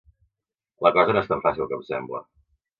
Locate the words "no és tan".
1.17-1.45